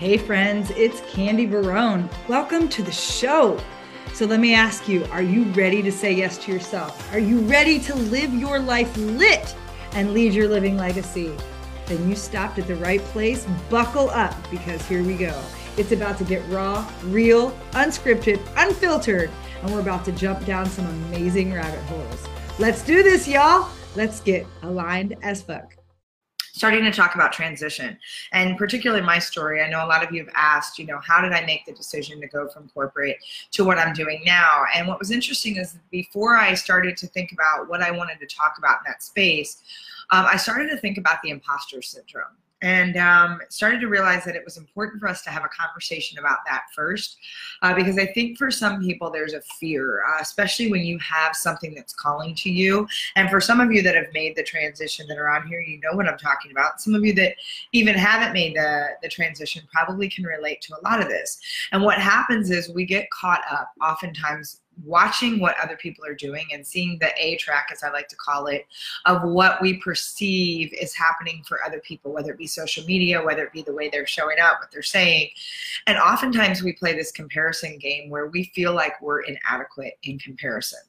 [0.00, 2.08] Hey, friends, it's Candy Barone.
[2.26, 3.60] Welcome to the show.
[4.14, 7.12] So, let me ask you are you ready to say yes to yourself?
[7.12, 9.54] Are you ready to live your life lit
[9.92, 11.36] and leave your living legacy?
[11.84, 13.46] Then you stopped at the right place.
[13.68, 15.38] Buckle up because here we go.
[15.76, 19.30] It's about to get raw, real, unscripted, unfiltered,
[19.60, 22.26] and we're about to jump down some amazing rabbit holes.
[22.58, 23.68] Let's do this, y'all.
[23.96, 25.76] Let's get aligned as fuck
[26.52, 27.98] starting to talk about transition.
[28.32, 31.20] And particularly my story i know a lot of you have asked you know how
[31.20, 33.16] did i make the decision to go from corporate
[33.52, 34.64] to what i'm doing now?
[34.74, 38.26] And what was interesting is before i started to think about what i wanted to
[38.26, 39.62] talk about in that space
[40.10, 44.36] um, i started to think about the imposter syndrome and um, started to realize that
[44.36, 47.16] it was important for us to have a conversation about that first
[47.62, 51.34] uh, because i think for some people there's a fear uh, especially when you have
[51.34, 52.86] something that's calling to you.
[53.16, 55.80] And for some of you that have made the transition that are on here you
[55.80, 56.80] know what i'm talking about.
[56.80, 57.34] Some of you that
[57.72, 61.38] even haven't made the, the transition probably can relate to a lot of this.
[61.72, 66.46] And what happens is we get caught up oftentimes watching what other people are doing
[66.52, 68.66] and seeing the A track, as I like to call it,
[69.06, 73.44] of what we perceive is happening for other people, whether it be social media, whether
[73.44, 75.30] it be the way they're showing up, what they're saying.
[75.86, 80.80] And oftentimes we play this comparison game where we feel like we're inadequate in comparison.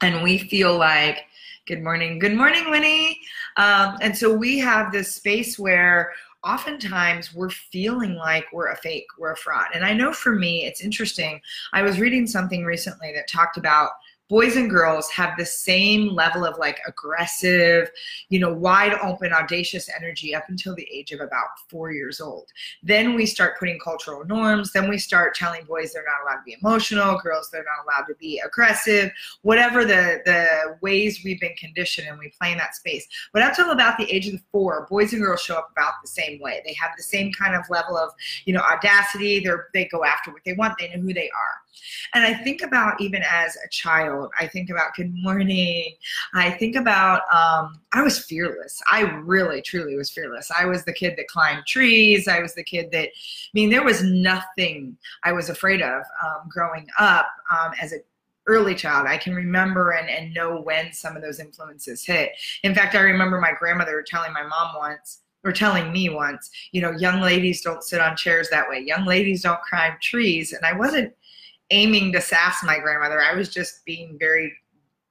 [0.00, 1.26] And we feel like,
[1.66, 3.20] good morning, good morning, Winnie.
[3.56, 6.12] Um, and so we have this space where
[6.44, 9.66] oftentimes we're feeling like we're a fake, we're a fraud.
[9.74, 11.40] And I know for me, it's interesting.
[11.72, 13.90] I was reading something recently that talked about
[14.32, 17.90] boys and girls have the same level of like aggressive,
[18.30, 22.48] you know, wide open, audacious energy up until the age of about four years old.
[22.82, 24.72] Then we start putting cultural norms.
[24.72, 28.06] Then we start telling boys they're not allowed to be emotional, girls they're not allowed
[28.06, 29.10] to be aggressive,
[29.42, 33.06] whatever the the ways we've been conditioned, and we play in that space.
[33.34, 36.08] But up till about the age of four, boys and girls show up about the
[36.08, 36.62] same way.
[36.64, 38.12] They have the same kind of level of,
[38.46, 39.40] you know, audacity.
[39.40, 40.78] They're they go after what they want.
[40.78, 41.60] They know who they are.
[42.14, 45.94] And I think about even as a child, I think about good morning.
[46.34, 48.80] I think about, um, I was fearless.
[48.90, 50.50] I really, truly was fearless.
[50.56, 52.28] I was the kid that climbed trees.
[52.28, 56.48] I was the kid that, I mean, there was nothing I was afraid of um,
[56.48, 57.96] growing up um, as a
[58.46, 59.06] early child.
[59.06, 62.32] I can remember and, and know when some of those influences hit.
[62.64, 66.80] In fact, I remember my grandmother telling my mom once, or telling me once, you
[66.80, 68.78] know, young ladies don't sit on chairs that way.
[68.78, 70.52] Young ladies don't climb trees.
[70.52, 71.12] And I wasn't
[71.70, 73.20] aiming to sass my grandmother.
[73.20, 74.52] I was just being very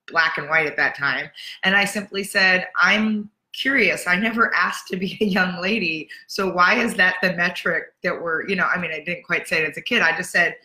[0.07, 1.29] black and white at that time.
[1.63, 4.07] And I simply said, I'm curious.
[4.07, 6.09] I never asked to be a young lady.
[6.28, 9.47] So why is that the metric that we're, you know, I mean, I didn't quite
[9.47, 10.01] say it as a kid.
[10.01, 10.56] I just said,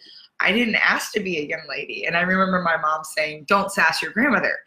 [0.41, 2.07] I didn't ask to be a young lady.
[2.07, 4.59] And I remember my mom saying, don't sass your grandmother.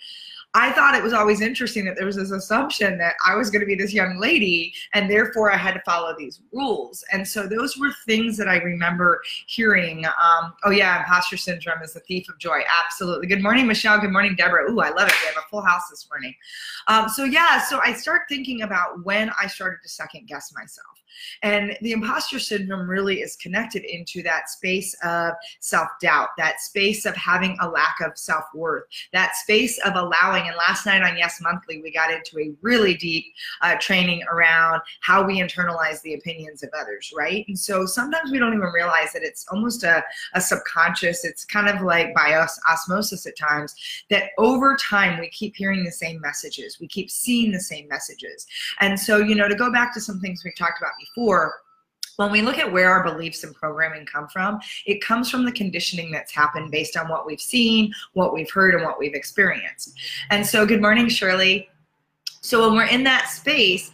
[0.55, 3.59] I thought it was always interesting that there was this assumption that I was going
[3.59, 7.03] to be this young lady and therefore I had to follow these rules.
[7.11, 10.05] And so those were things that I remember hearing.
[10.05, 12.61] Um, oh, yeah, imposter syndrome is the thief of joy.
[12.83, 13.27] Absolutely.
[13.27, 13.99] Good morning, Michelle.
[13.99, 14.71] Good morning, Deborah.
[14.71, 15.13] Ooh, I love it.
[15.21, 16.33] We have a full house this morning.
[16.87, 20.98] Um, so, yeah, so I start thinking about when I started to second guess myself.
[21.43, 27.05] And the imposter syndrome really is connected into that space of self doubt, that space
[27.05, 30.47] of having a lack of self worth, that space of allowing.
[30.47, 33.25] And last night on Yes Monthly, we got into a really deep
[33.61, 37.45] uh, training around how we internalize the opinions of others, right?
[37.47, 40.03] And so sometimes we don't even realize that it's almost a,
[40.33, 43.75] a subconscious, it's kind of like by os- osmosis at times,
[44.09, 48.45] that over time we keep hearing the same messages, we keep seeing the same messages.
[48.79, 51.08] And so, you know, to go back to some things we've talked about before,
[52.19, 55.51] when we look at where our beliefs and programming come from, it comes from the
[55.53, 59.97] conditioning that's happened based on what we've seen, what we've heard, and what we've experienced.
[60.29, 61.69] And so, good morning, Shirley.
[62.41, 63.91] So, when we're in that space,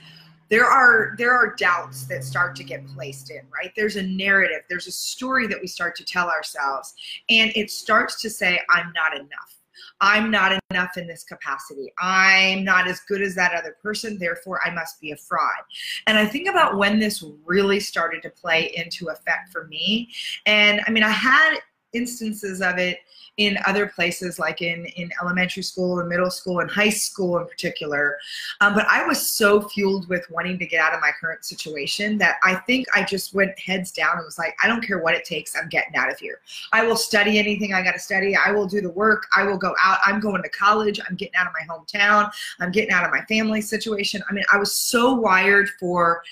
[0.50, 4.62] there are there are doubts that start to get placed in right there's a narrative
[4.70, 6.94] there's a story that we start to tell ourselves
[7.30, 9.58] and it starts to say i'm not enough
[10.02, 11.94] I'm not enough in this capacity.
[12.00, 15.64] I'm not as good as that other person, therefore I must be a fraud.
[16.08, 20.10] And I think about when this really started to play into effect for me.
[20.46, 21.60] And I mean, I had
[21.96, 23.00] instances of it
[23.38, 27.46] in other places like in, in elementary school and middle school and high school in
[27.46, 28.18] particular.
[28.62, 32.18] Um, but I was so fueled with wanting to get out of my current situation
[32.20, 35.16] that I think I just went heads down and was like, I don't care what
[35.16, 36.40] it takes, I'm getting out of here.
[36.72, 38.36] I will study anything I got to study.
[38.36, 39.26] I will do the work.
[39.36, 40.00] I will go out.
[40.06, 41.00] I'm going to college.
[41.08, 42.32] I'm getting out of my hometown.
[42.60, 44.22] I'm getting out of my family situation.
[44.30, 46.24] I mean, I was so wired for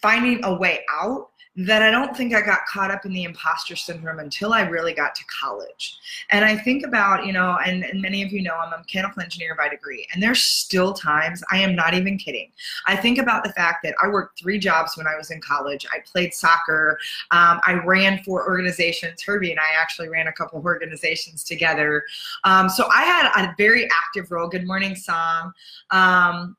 [0.00, 3.74] finding a way out that I don't think I got caught up in the imposter
[3.74, 5.98] syndrome until I really got to college.
[6.30, 9.20] And I think about, you know, and, and, many of you know I'm a mechanical
[9.20, 12.52] engineer by degree, and there's still times, I am not even kidding.
[12.86, 15.84] I think about the fact that I worked three jobs when I was in college.
[15.92, 16.96] I played soccer,
[17.32, 19.20] um, I ran for organizations.
[19.20, 22.04] Herbie and I actually ran a couple of organizations together.
[22.44, 24.48] Um, so I had a very active role.
[24.48, 25.52] Good morning, Sam.
[25.90, 26.56] Um,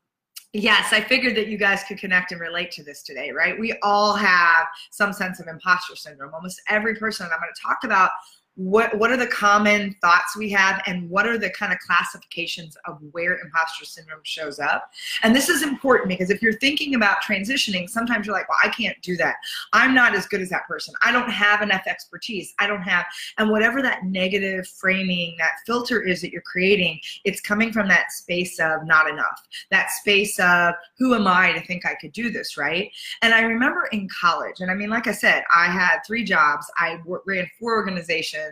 [0.54, 3.60] Yes, I figured that you guys could connect and relate to this today, right?
[3.60, 6.34] We all have some sense of imposter syndrome.
[6.34, 8.10] Almost every person I'm going to talk about
[8.60, 12.76] what what are the common thoughts we have and what are the kind of classifications
[12.86, 14.92] of where imposter syndrome shows up?
[15.24, 18.68] And this is important because if you're thinking about transitioning sometimes you're like well i
[18.68, 19.36] can't do that.
[19.72, 20.94] I'm not as good as that person.
[21.02, 22.54] I don't have enough expertise.
[22.60, 23.06] I don't have
[23.38, 28.12] and whatever that negative framing that filter is that you're creating it's coming from that
[28.12, 29.42] space of not enough
[29.72, 32.58] that space of who am i to think i could do this?
[32.58, 32.92] Right?
[33.22, 36.66] And i remember in college and i mean like i said i had three jobs.
[36.78, 38.49] I ran four organizations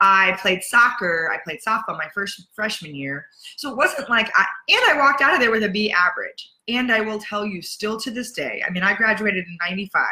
[0.00, 1.30] I played soccer.
[1.32, 3.26] I played softball my first freshman year.
[3.56, 6.50] So it wasn't like I, and I walked out of there with a B average.
[6.68, 10.04] And I will tell you, still to this day, I mean, I graduated in 95.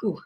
[0.00, 0.18] Whew.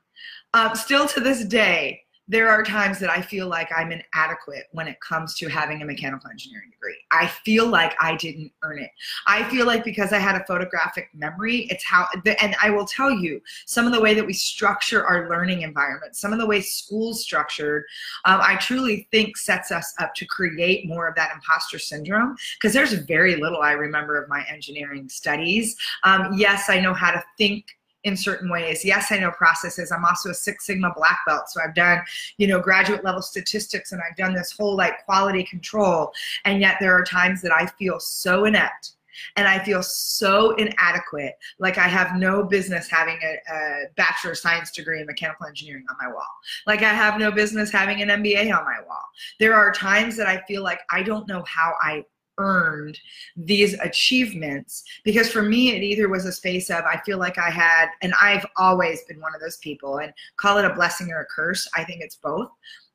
[0.55, 4.87] Um, still to this day, there are times that I feel like I'm inadequate when
[4.87, 6.97] it comes to having a mechanical engineering degree.
[7.11, 8.91] I feel like I didn't earn it.
[9.27, 12.07] I feel like because I had a photographic memory, it's how,
[12.41, 16.17] and I will tell you some of the way that we structure our learning environment,
[16.17, 17.85] some of the way school's structured,
[18.27, 22.75] um, I truly think sets us up to create more of that imposter syndrome because
[22.75, 25.77] there's very little I remember of my engineering studies.
[26.05, 27.78] Um, yes, I know how to think
[28.09, 28.85] in certain ways.
[28.85, 29.93] Yes, I know processes.
[29.93, 31.49] I'm also a Six Sigma black belt.
[31.49, 32.01] So I've done,
[32.39, 36.13] you know, graduate level statistics and I've done this whole like quality control.
[36.45, 38.95] And yet there are times that I feel so inept
[39.37, 44.39] and I feel so inadequate, like I have no business having a, a, bachelor of
[44.39, 46.29] science degree in mechanical engineering on my wall.
[46.67, 49.03] Like I have no business having an MBA on my wall.
[49.41, 52.05] There are times that I feel like I don't know how I
[52.39, 52.99] earned
[53.37, 54.85] these achievements.
[55.05, 58.13] Because for me it either was a space of i feel like i had and
[58.21, 61.69] i've always been one of those people and call it a blessing or a curse
[61.75, 62.49] i think it's both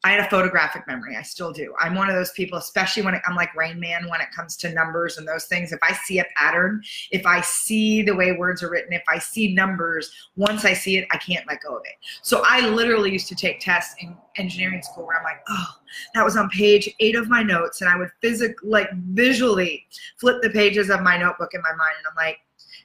[0.06, 1.16] I had a photographic memory.
[1.16, 1.74] I still do.
[1.80, 4.58] I'm one of those people, especially when it, I'm like Rain Man when it comes
[4.58, 5.72] to numbers and those things.
[5.72, 9.18] If I see a pattern, if I see the way words are written, if I
[9.18, 11.96] see numbers, once I see it, I can't let go of it.
[12.22, 15.68] So I literally used to take tests in engineering school where I'm like, oh,
[16.16, 17.80] that was on page eight of my notes.
[17.80, 19.86] And I would physically, like visually
[20.18, 21.94] flip the pages of my notebook in my mind.
[22.00, 22.40] And I'm like,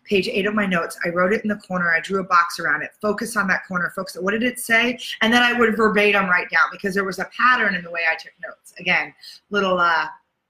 [0.08, 0.99] page eight of my notes.
[1.05, 1.93] I wrote it in the corner.
[1.93, 2.90] I drew a box around it.
[3.00, 3.93] Focus on that corner.
[3.94, 4.16] Focus.
[4.20, 4.99] What did it say?
[5.20, 8.00] And then I would verbatim write down because there was a pattern in the way
[8.10, 8.72] I took notes.
[8.78, 9.14] Again,
[9.50, 10.06] little uh,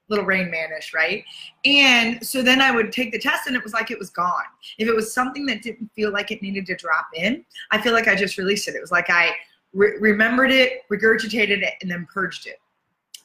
[0.08, 1.25] little rain manish, right?
[1.64, 4.44] And so then I would take the test and it was like it was gone.
[4.78, 7.93] If it was something that didn't feel like it needed to drop in, I feel
[7.93, 8.75] like I just released it.
[8.75, 9.32] It was like I
[9.72, 12.58] re- remembered it, regurgitated it, and then purged it.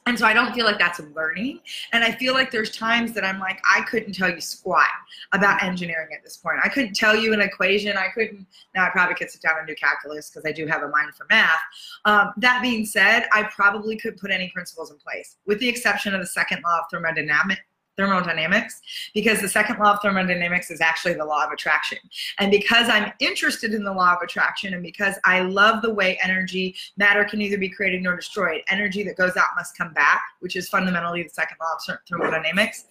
[0.06, 1.60] And so I don't feel like that's learning.
[1.92, 4.88] And I feel like there's times that I'm like, I couldn't tell you squat
[5.32, 6.58] about engineering at this point.
[6.62, 7.96] I couldn't tell you an equation.
[7.96, 10.82] I couldn't, now I probably could sit down and do calculus because I do have
[10.82, 11.58] a mind for math.
[12.04, 16.14] Um, that being said, I probably could put any principles in place with the exception
[16.14, 17.62] of the second law of thermodynamics
[17.96, 18.80] thermodynamics
[19.14, 21.98] because the second law of thermodynamics is actually the law of attraction.
[22.38, 26.18] And because I'm interested in the law of attraction and because I love the way
[26.22, 30.22] energy, matter can neither be created nor destroyed, energy that goes out must come back,
[30.40, 32.84] which is fundamentally the second law of thermodynamics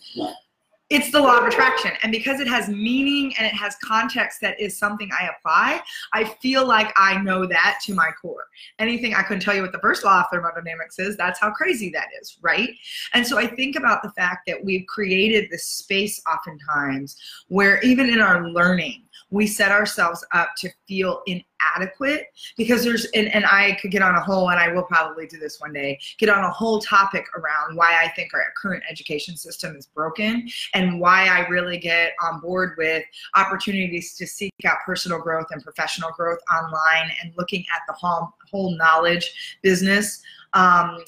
[0.89, 1.91] it's the law of attraction.
[2.03, 5.81] And because it has meaning and it has context that is something I apply,
[6.13, 8.45] I feel like I know that to my core.
[8.79, 11.89] Anything I couldn't tell you what the first law of thermodynamics is, that's how crazy
[11.91, 12.69] that is, right?
[13.13, 18.09] And so I think about the fact that we've created this space oftentimes where even
[18.09, 23.77] in our learning, we set ourselves up to feel inadequate because there's and, and i
[23.81, 26.43] could get on a whole and i will probably do this one day get on
[26.43, 31.27] a whole topic around why i think our current education system is broken and why
[31.27, 33.03] i really get on board with
[33.35, 38.29] opportunities to seek out personal growth and professional growth online and looking at the whole,
[38.51, 40.21] whole knowledge business.
[40.53, 41.03] Um,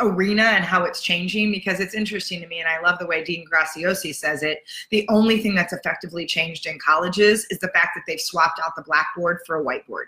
[0.00, 3.24] arena and how it's changing because it's interesting to me and I love the way
[3.24, 4.62] Dean Graziosi says it.
[4.90, 8.76] The only thing that's effectively changed in colleges is the fact that they've swapped out
[8.76, 10.06] the blackboard for a whiteboard.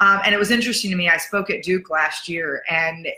[0.00, 1.08] Um, and it was interesting to me.
[1.08, 3.08] I spoke at Duke last year and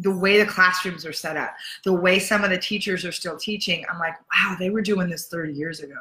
[0.00, 1.54] the way the classrooms are set up,
[1.84, 5.08] the way some of the teachers are still teaching, I'm like, wow, they were doing
[5.08, 5.98] this 30 years ago.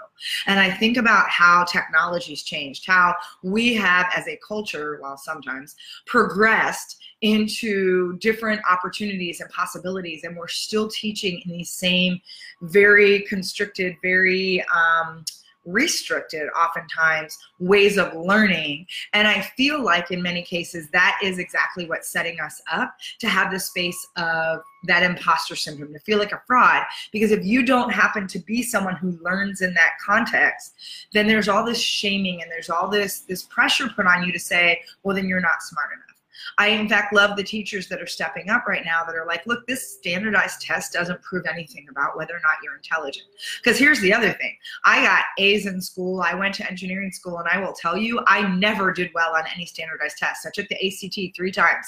[0.47, 5.75] And I think about how technology's changed, how we have as a culture, well, sometimes
[6.05, 12.21] progressed into different opportunities and possibilities and we're still teaching in these same
[12.61, 15.25] very constricted very um,
[15.71, 18.85] restricted oftentimes ways of learning.
[19.13, 23.27] And i feel like in many cases that is exactly what's setting us up to
[23.27, 26.83] have the space of that imposter syndrome to feel like a fraud.
[27.11, 30.73] Because if you don't happen to be someone who learns in that context
[31.13, 34.39] then there's all this shaming and there's all this this pressure put on you to
[34.39, 36.08] say well then you're not smart enough
[36.57, 39.45] I, in fact, love the teachers that are stepping up right now that are like,
[39.45, 43.25] look, this standardized test doesn't prove anything about whether or not you're intelligent.
[43.63, 44.55] Because here's the other thing
[44.85, 48.21] I got A's in school, I went to engineering school, and I will tell you,
[48.27, 50.45] I never did well on any standardized test.
[50.45, 51.85] I took the ACT three times,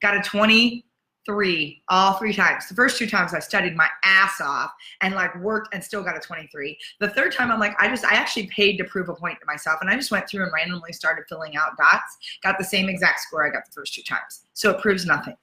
[0.00, 0.84] got a 20
[1.24, 2.68] three all three times.
[2.68, 6.16] The first two times I studied my ass off and like worked and still got
[6.16, 6.78] a 23.
[7.00, 9.46] The third time I'm like, I just, I actually paid to prove a point to
[9.46, 9.78] myself.
[9.80, 13.20] And I just went through and randomly started filling out dots, got the same exact
[13.20, 14.44] score I got the first two times.
[14.52, 15.36] So it proves nothing.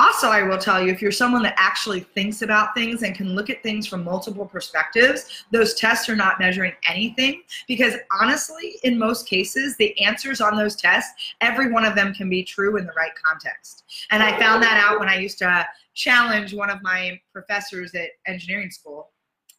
[0.00, 3.34] Also, I will tell you, if you're someone that actually thinks about things and can
[3.34, 8.98] look at things from multiple perspectives, those tests are not measuring anything because honestly, in
[8.98, 12.86] most cases, the answers on those tests, every one of them can be true in
[12.86, 13.84] the right context.
[14.10, 18.08] And I found that out when I used to challenge one of my professors at
[18.26, 19.10] engineering school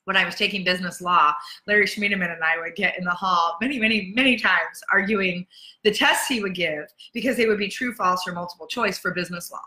[0.05, 1.33] when I was taking business law,
[1.67, 5.45] Larry Schmiedeman and I would get in the hall many, many, many times arguing
[5.83, 9.11] the tests he would give because they would be true, false, or multiple choice for
[9.11, 9.59] business law.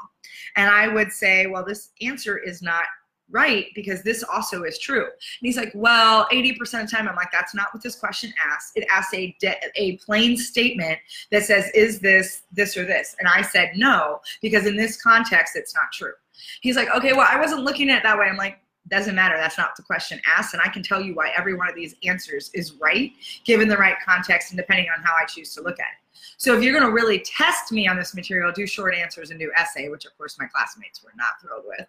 [0.57, 2.85] And I would say, well, this answer is not
[3.31, 5.05] right because this also is true.
[5.05, 8.33] And he's like, well, 80% of the time, I'm like, that's not what this question
[8.45, 8.73] asks.
[8.77, 9.37] It asks a,
[9.77, 10.99] a plain statement
[11.31, 13.17] that says, is this this or this?
[13.19, 16.13] And I said, no, because in this context, it's not true.
[16.61, 18.27] He's like, okay, well, I wasn't looking at it that way.
[18.27, 19.37] I'm like, doesn't matter.
[19.37, 20.55] That's not the question asked.
[20.55, 23.13] And I can tell you why every one of these answers is right,
[23.45, 26.04] given the right context and depending on how I choose to look at it.
[26.37, 29.39] So if you're going to really test me on this material, do short answers and
[29.39, 31.87] do essay, which of course my classmates were not thrilled with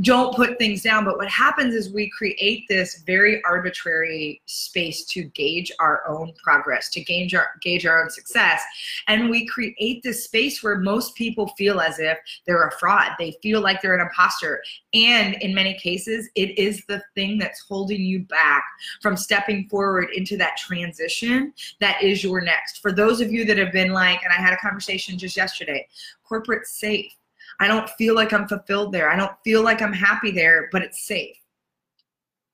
[0.00, 1.04] don't put things down.
[1.04, 6.90] But what happens is we create this very arbitrary space to gauge our own progress,
[6.90, 8.62] to gauge our gauge our own success.
[9.06, 13.12] And we create this space where most people feel as if they're a fraud.
[13.18, 14.62] They feel like they're an imposter.
[14.92, 18.64] And in many cases, it is the thing that's holding you back
[19.00, 22.80] from stepping forward into that transition that is your next.
[22.80, 25.86] For those of you that have been like, and I had a conversation just yesterday,
[26.24, 27.12] corporate safe
[27.60, 29.10] I don't feel like I'm fulfilled there.
[29.10, 31.36] I don't feel like I'm happy there, but it's safe.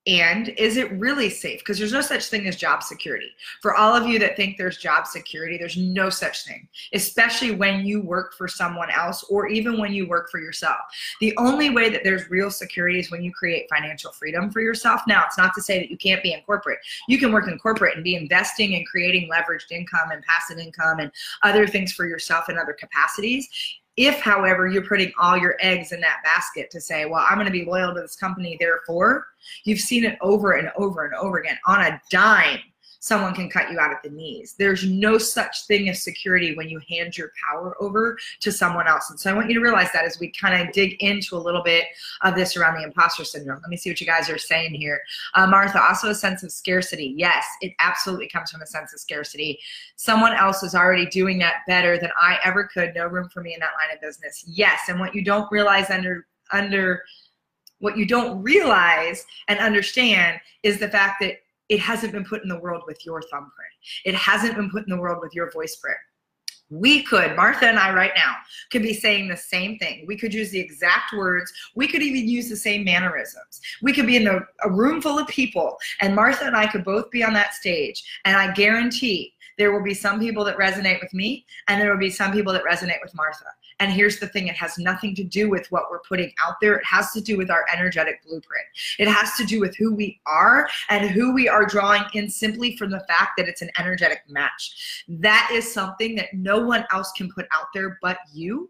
[0.07, 1.59] And is it really safe?
[1.59, 3.29] Because there's no such thing as job security.
[3.61, 7.85] For all of you that think there's job security, there's no such thing, especially when
[7.85, 10.79] you work for someone else or even when you work for yourself.
[11.19, 15.01] The only way that there's real security is when you create financial freedom for yourself.
[15.05, 16.79] Now, it's not to say that you can't be in corporate.
[17.07, 20.99] You can work in corporate and be investing and creating leveraged income and passive income
[20.99, 21.11] and
[21.43, 23.47] other things for yourself in other capacities.
[23.97, 27.45] If, however, you're putting all your eggs in that basket to say, well, I'm going
[27.45, 29.27] to be loyal to this company, therefore,
[29.65, 32.59] you've seen it over and over and over again on a dime
[33.01, 34.53] someone can cut you out at the knees.
[34.57, 39.09] There's no such thing as security when you hand your power over to someone else.
[39.09, 41.39] And so I want you to realize that as we kind of dig into a
[41.39, 41.85] little bit
[42.21, 43.59] of this around the imposter syndrome.
[43.59, 45.01] Let me see what you guys are saying here.
[45.33, 47.15] Uh, Martha, also a sense of scarcity.
[47.17, 49.59] Yes, it absolutely comes from a sense of scarcity.
[49.95, 52.93] Someone else is already doing that better than I ever could.
[52.93, 54.45] No room for me in that line of business.
[54.47, 57.01] Yes, and what you don't realize under under
[57.79, 61.37] what you don't realize and understand is the fact that
[61.71, 63.71] it hasn't been put in the world with your thumbprint.
[64.03, 65.97] It hasn't been put in the world with your voice print.
[66.69, 68.35] We could, Martha and I right now,
[68.71, 70.03] could be saying the same thing.
[70.05, 71.51] We could use the exact words.
[71.75, 73.61] We could even use the same mannerisms.
[73.81, 76.83] We could be in a, a room full of people, and Martha and I could
[76.83, 78.03] both be on that stage.
[78.25, 81.99] And I guarantee there will be some people that resonate with me, and there will
[81.99, 83.45] be some people that resonate with Martha.
[83.79, 86.75] And here's the thing it has nothing to do with what we're putting out there.
[86.75, 88.65] It has to do with our energetic blueprint.
[88.99, 92.77] It has to do with who we are and who we are drawing in simply
[92.77, 95.03] from the fact that it's an energetic match.
[95.07, 98.69] That is something that no one else can put out there but you.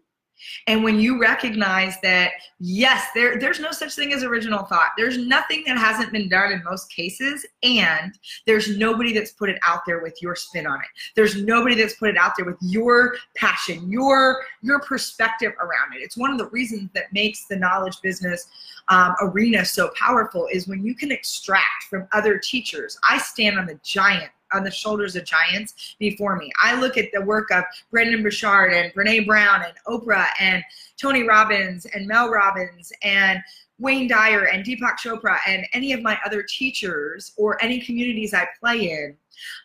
[0.66, 4.90] And when you recognize that, yes, there, there's no such thing as original thought.
[4.96, 9.58] There's nothing that hasn't been done in most cases, and there's nobody that's put it
[9.66, 10.86] out there with your spin on it.
[11.16, 16.02] There's nobody that's put it out there with your passion, your your perspective around it.
[16.02, 18.48] It's one of the reasons that makes the knowledge business
[18.88, 22.98] um, arena so powerful is when you can extract from other teachers.
[23.08, 26.50] I stand on the giant on the shoulders of giants before me.
[26.62, 30.62] I look at the work of Brendon Burchard and Brene Brown and Oprah and
[30.96, 33.40] Tony Robbins and Mel Robbins and
[33.78, 38.46] Wayne Dyer and Deepak Chopra and any of my other teachers or any communities I
[38.60, 39.16] play in,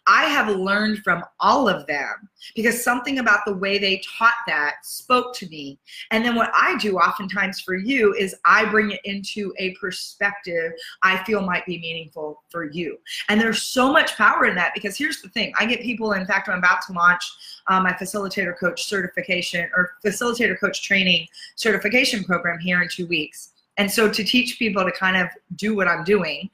[0.06, 4.76] I have learned from all of them because something about the way they taught that
[4.84, 5.80] spoke to me.
[6.12, 10.72] And then what I do oftentimes for you is I bring it into a perspective
[11.04, 12.98] I feel might be meaningful for you.
[13.30, 16.26] And there's so much power in that because here's the thing I get people, in
[16.26, 17.24] fact, I'm about to launch
[17.68, 23.52] um, my facilitator coach certification or facilitator coach training certification program here in two weeks.
[23.78, 26.50] And so to teach people to kind of do what I'm doing,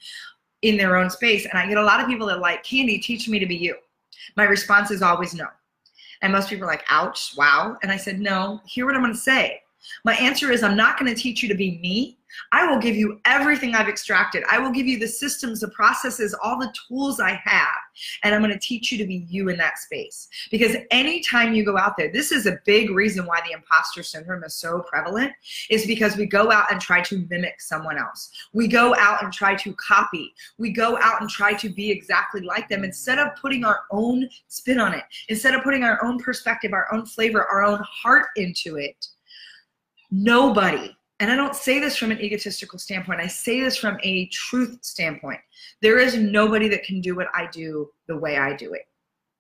[0.63, 1.45] in their own space.
[1.45, 3.75] And I get a lot of people that like, Candy, teach me to be you.
[4.35, 5.45] My response is always no.
[6.21, 7.77] And most people are like, ouch, wow.
[7.83, 9.61] And I said, no, hear what I'm going to say.
[10.05, 12.17] My answer is I'm not going to teach you to be me.
[12.51, 14.43] I will give you everything I've extracted.
[14.49, 17.67] I will give you the systems, the processes, all the tools I have.
[18.23, 20.27] And I'm going to teach you to be you in that space.
[20.51, 24.43] Because anytime you go out there, this is a big reason why the imposter syndrome
[24.43, 25.31] is so prevalent,
[25.69, 28.31] is because we go out and try to mimic someone else.
[28.53, 30.33] We go out and try to copy.
[30.57, 34.27] We go out and try to be exactly like them instead of putting our own
[34.47, 38.27] spin on it, instead of putting our own perspective, our own flavor, our own heart
[38.35, 39.07] into it.
[40.11, 44.27] Nobody and I don't say this from an egotistical standpoint, I say this from a
[44.27, 45.39] truth standpoint.
[45.81, 48.87] There is nobody that can do what I do the way I do it.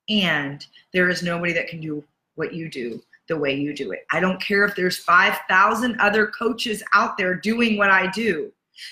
[0.09, 2.03] And there is nobody that can do
[2.35, 4.05] what you do the way you do it.
[4.11, 8.51] I don't care if there's 5,000 other coaches out there doing what I do.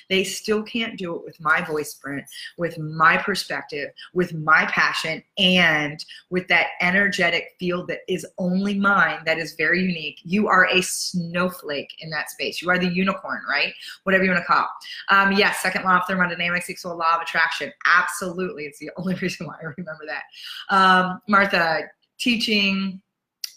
[0.09, 2.25] They still can't do it with my voice print,
[2.57, 9.19] with my perspective, with my passion, and with that energetic field that is only mine,
[9.25, 10.19] that is very unique.
[10.23, 12.61] You are a snowflake in that space.
[12.61, 13.73] You are the unicorn, right?
[14.03, 14.67] Whatever you want to call.
[15.09, 17.71] Um, yes, second law of thermodynamics equals law of attraction.
[17.85, 18.65] Absolutely.
[18.65, 20.23] It's the only reason why I remember that.
[20.69, 21.81] Um, Martha,
[22.19, 23.01] teaching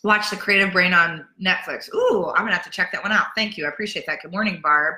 [0.05, 1.93] watch The Creative Brain on Netflix.
[1.93, 3.29] Ooh, I'm gonna have to check that one out.
[3.35, 3.65] Thank you.
[3.65, 4.21] I appreciate that.
[4.23, 4.97] Good morning, Barb.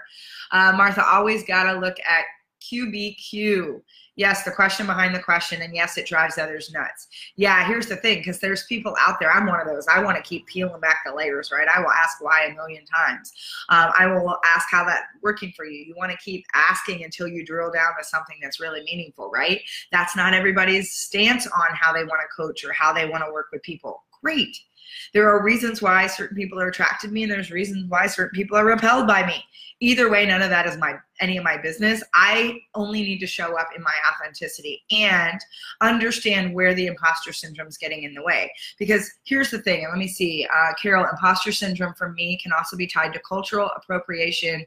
[0.51, 2.25] Uh, Martha, always gotta look at
[2.61, 3.81] QBQ.
[4.17, 7.07] Yes, the question behind the question, and yes, it drives others nuts.
[7.37, 9.31] Yeah, here's the thing, because there's people out there.
[9.31, 9.87] I'm one of those.
[9.89, 11.69] I want to keep peeling back the layers, right?
[11.69, 13.31] I will ask why a million times.
[13.69, 15.85] Um, I will ask how that working for you.
[15.85, 19.61] You want to keep asking until you drill down to something that's really meaningful, right?
[19.93, 23.31] That's not everybody's stance on how they want to coach or how they want to
[23.31, 24.03] work with people.
[24.23, 24.57] Great.
[25.13, 28.35] There are reasons why certain people are attracted to me, and there's reasons why certain
[28.35, 29.45] people are repelled by me.
[29.81, 32.03] Either way, none of that is my any of my business.
[32.15, 35.39] I only need to show up in my authenticity and
[35.81, 38.53] understand where the imposter syndrome is getting in the way.
[38.79, 42.53] Because here's the thing, and let me see, uh, Carol, imposter syndrome for me can
[42.53, 44.65] also be tied to cultural appropriation,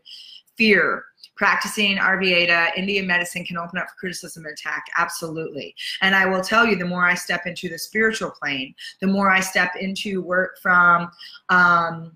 [0.60, 1.06] fear,
[1.38, 4.84] practicing Ayurveda, Indian medicine can open up for criticism and attack.
[4.98, 5.74] Absolutely.
[6.02, 9.32] And I will tell you, the more I step into the spiritual plane, the more
[9.32, 11.10] I step into work from
[11.48, 12.12] um,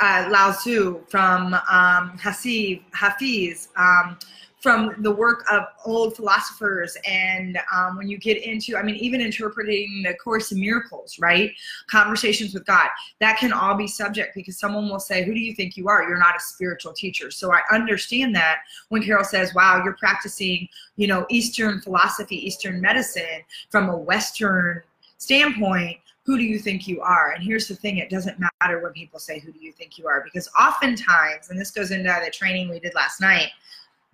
[0.00, 4.18] uh, Lao Tzu, from um, Hasib, Hafiz, um,
[4.60, 9.20] from the work of old philosophers and um, when you get into i mean even
[9.20, 11.52] interpreting the course in miracles right
[11.90, 12.88] conversations with god
[13.20, 16.08] that can all be subject because someone will say who do you think you are
[16.08, 18.58] you're not a spiritual teacher so i understand that
[18.90, 24.82] when carol says wow you're practicing you know eastern philosophy eastern medicine from a western
[25.18, 25.98] standpoint
[26.30, 27.32] who do you think you are?
[27.32, 30.06] And here's the thing it doesn't matter when people say, Who do you think you
[30.06, 30.22] are?
[30.22, 33.48] Because oftentimes, and this goes into the training we did last night,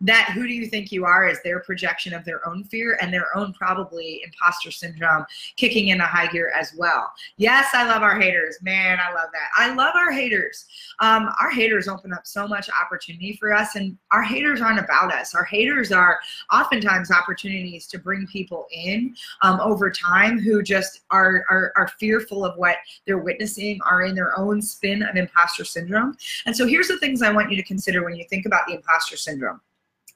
[0.01, 3.13] that who do you think you are is their projection of their own fear and
[3.13, 5.25] their own probably imposter syndrome
[5.57, 7.11] kicking in a high gear as well.
[7.39, 8.59] Yes, I love our haters.
[8.63, 9.49] Man, I love that.
[9.57, 10.67] I love our haters.
[11.01, 15.13] Um, our haters open up so much opportunity for us, and our haters aren't about
[15.13, 15.35] us.
[15.35, 16.19] Our haters are
[16.53, 22.45] oftentimes opportunities to bring people in um, over time who just are, are, are fearful
[22.45, 26.17] of what they're witnessing, are in their own spin of imposter syndrome.
[26.45, 28.75] And so here's the things I want you to consider when you think about the
[28.75, 29.61] imposter syndrome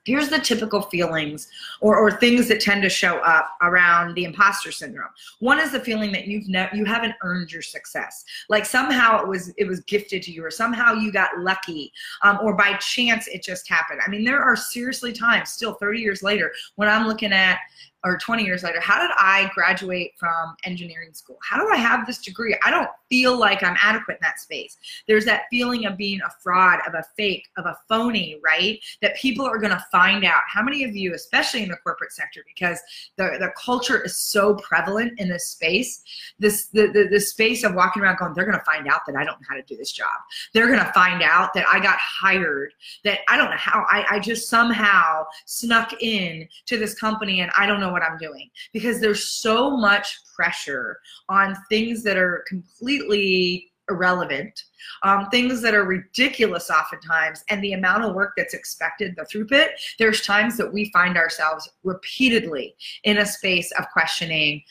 [0.05, 1.49] here's the typical feelings
[1.81, 5.11] or, or things that tend to show up around the imposter syndrome.
[5.41, 8.25] One is the feeling that you've ne- you haven't earned your success.
[8.49, 12.39] Like somehow it was it was gifted to you or somehow you got lucky um,
[12.43, 14.01] or by chance it just happened.
[14.05, 17.59] I mean there are seriously times still 30 years later when i'm looking at
[18.05, 21.39] or 20 years later, how did I graduate from engineering school?
[21.43, 22.59] How do I have this degree?
[22.65, 24.77] I don't feel like I'm adequate in that space.
[25.07, 28.79] There's that feeling of being a fraud, of a fake, of a phony, right?
[29.03, 30.43] That people are going to find out.
[30.49, 32.81] How many of you, especially in the corporate sector, because
[33.17, 36.03] the, the culture is so prevalent in this space,
[36.39, 39.17] this the, the, the space of walking around going, they're going to find out that
[39.17, 40.09] I don't know how to do this job.
[40.55, 42.73] They're going to find out that I got hired,
[43.05, 47.51] that I don't know how, I, I just somehow snuck in to this company and
[47.57, 50.99] I don't know know what I'm doing because there's so much pressure
[51.29, 54.65] on things that are completely irrelevant,
[55.03, 59.69] um, things that are ridiculous oftentimes, and the amount of work that's expected, the throughput,
[59.99, 62.75] there's times that we find ourselves repeatedly
[63.05, 64.63] in a space of questioning.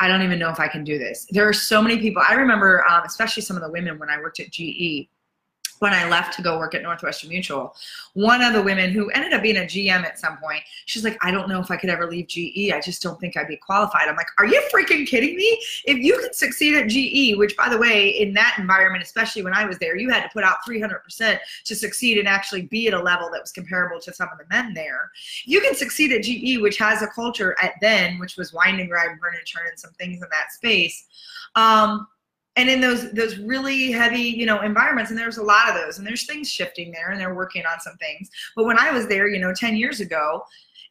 [0.00, 1.26] I don't even know if I can do this.
[1.30, 2.22] There are so many people.
[2.26, 5.08] I remember, um, especially some of the women when I worked at GE,
[5.80, 7.74] when I left to go work at Northwestern Mutual,
[8.14, 11.18] one of the women who ended up being a GM at some point, she's like,
[11.22, 12.72] I don't know if I could ever leave GE.
[12.72, 14.08] I just don't think I'd be qualified.
[14.08, 15.60] I'm like, are you freaking kidding me?
[15.84, 19.54] If you can succeed at GE, which by the way, in that environment, especially when
[19.54, 22.94] I was there, you had to put out 300% to succeed and actually be at
[22.94, 25.10] a level that was comparable to some of the men there.
[25.44, 29.18] You can succeed at GE, which has a culture at then, which was winding ride,
[29.20, 31.06] burn and churn, and some things in that space.
[31.54, 32.06] Um,
[32.58, 35.98] and in those those really heavy you know environments and there's a lot of those
[35.98, 39.06] and there's things shifting there and they're working on some things but when i was
[39.06, 40.42] there you know 10 years ago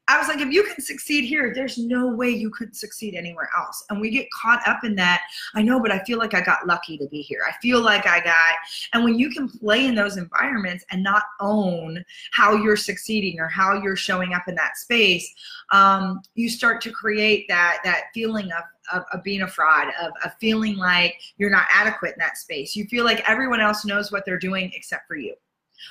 [0.10, 3.50] I was like, if you can succeed here, there's no way you could succeed anywhere
[3.58, 3.84] else.
[3.90, 5.22] And we get caught up in that.
[5.54, 7.42] I know, but I feel like I got lucky to be here.
[7.46, 8.56] I feel like I got,
[8.94, 13.50] and when you can play in those environments and not own how you're succeeding or
[13.50, 15.30] how you're showing up in that space,
[15.74, 20.12] um, you start to create that that feeling of of, of, being a fraud, of,
[20.24, 22.76] of feeling like you're not adequate in that space.
[22.76, 25.36] You feel like everyone else knows what they're doing except for you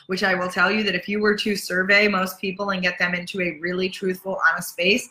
[0.07, 2.99] which I will tell you that if you were to survey most people and get
[2.99, 5.09] them into a really truthful, honest space,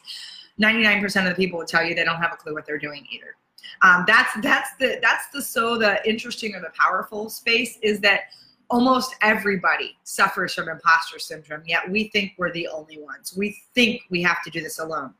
[0.61, 3.05] 99% of the people would tell you they don't have a clue what they're doing
[3.11, 3.35] either.
[3.81, 8.21] Um, that's that's the that's the so the interesting or the powerful space is that
[8.69, 14.01] almost everybody suffers from imposter syndrome yet we think we're the only ones we think
[14.09, 15.13] we have to do this alone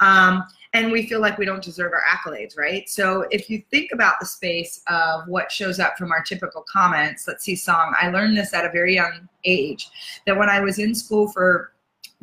[0.00, 2.88] um, and we feel like we don't deserve our accolades, right?
[2.88, 7.26] So if you think about the space of what shows up from our typical comments,
[7.26, 7.94] let's see, song.
[8.00, 9.88] I learned this at a very young age
[10.26, 11.72] that when I was in school for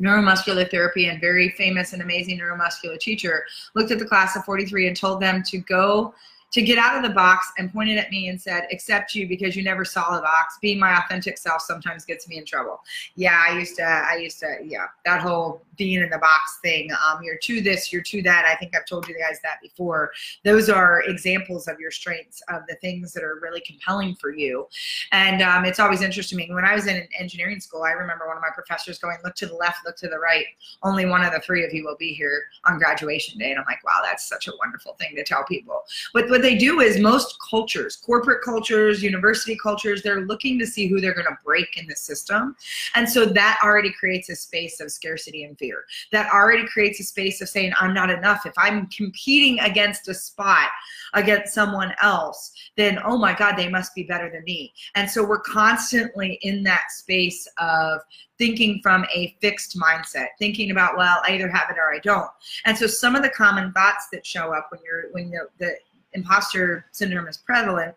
[0.00, 4.88] neuromuscular therapy and very famous and amazing neuromuscular teacher looked at the class of 43
[4.88, 6.14] and told them to go
[6.52, 9.54] to get out of the box and pointed at me and said, accept you because
[9.56, 10.58] you never saw the box.
[10.62, 12.80] Being my authentic self sometimes gets me in trouble.
[13.14, 16.88] Yeah, I used to, I used to, yeah, that whole being in the box thing.
[16.92, 18.46] Um, you're to this, you're to that.
[18.46, 20.12] I think I've told you guys that before.
[20.44, 24.66] Those are examples of your strengths, of the things that are really compelling for you.
[25.12, 26.54] And um, it's always interesting to me.
[26.54, 29.46] When I was in engineering school, I remember one of my professors going, look to
[29.46, 30.46] the left, look to the right.
[30.82, 33.50] Only one of the three of you will be here on graduation day.
[33.50, 35.82] And I'm like, wow, that's such a wonderful thing to tell people.
[36.14, 40.86] But what they do is most cultures, corporate cultures, university cultures, they're looking to see
[40.86, 42.54] who they're going to break in the system.
[42.94, 45.84] And so that already creates a space of scarcity and fear.
[46.12, 48.46] That already creates a space of saying, I'm not enough.
[48.46, 50.68] If I'm competing against a spot,
[51.14, 54.72] against someone else, then oh my God, they must be better than me.
[54.94, 58.02] And so we're constantly in that space of
[58.38, 62.30] thinking from a fixed mindset, thinking about, well, I either have it or I don't.
[62.66, 65.76] And so some of the common thoughts that show up when you're when the, the
[66.16, 67.94] imposter syndrome is prevalent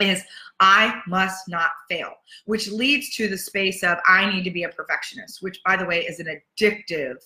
[0.00, 0.22] is
[0.60, 2.14] I must not fail,
[2.46, 5.84] which leads to the space of I need to be a perfectionist, which by the
[5.84, 7.16] way is an addictive,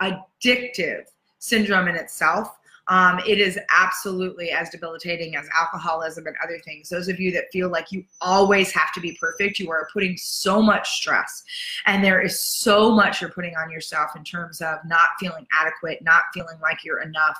[0.00, 1.04] addictive
[1.38, 6.88] syndrome in itself um, it is absolutely as debilitating as alcoholism and other things.
[6.88, 10.16] Those of you that feel like you always have to be perfect, you are putting
[10.16, 11.42] so much stress.
[11.86, 16.02] And there is so much you're putting on yourself in terms of not feeling adequate,
[16.02, 17.38] not feeling like you're enough.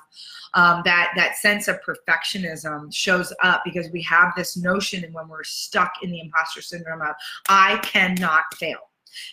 [0.54, 5.28] Um, that, that sense of perfectionism shows up because we have this notion and when
[5.28, 7.14] we're stuck in the imposter syndrome of,
[7.48, 8.87] I cannot fail.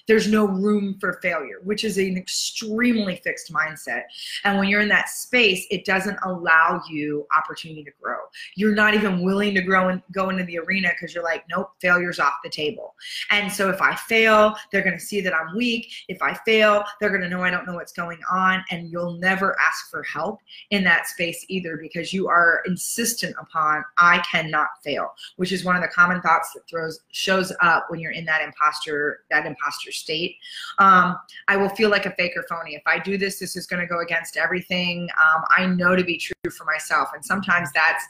[0.07, 4.03] There's no room for failure, which is an extremely fixed mindset.
[4.43, 8.17] And when you're in that space, it doesn't allow you opportunity to grow.
[8.55, 11.71] You're not even willing to grow and go into the arena because you're like, nope,
[11.81, 12.95] failure's off the table.
[13.31, 15.91] And so if I fail, they're going to see that I'm weak.
[16.07, 18.63] If I fail, they're going to know I don't know what's going on.
[18.71, 20.39] And you'll never ask for help
[20.71, 25.75] in that space either because you are insistent upon, I cannot fail, which is one
[25.75, 29.64] of the common thoughts that throws shows up when you're in that imposter, that imposter
[29.65, 30.37] imposter state.
[30.79, 32.75] Um, I will feel like a fake or phony.
[32.75, 36.03] If I do this, this is going to go against everything um, I know to
[36.03, 37.09] be true for myself.
[37.13, 38.05] And sometimes that's